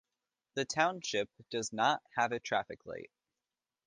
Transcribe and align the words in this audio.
The 0.55 0.65
township 0.65 1.29
does 1.51 1.71
not 1.71 2.01
have 2.15 2.31
a 2.31 2.39
traffic 2.39 2.87
light. 2.87 3.11